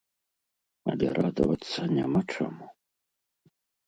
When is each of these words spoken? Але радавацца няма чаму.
Але 0.93 1.07
радавацца 1.17 1.79
няма 1.97 2.21
чаму. 2.37 2.65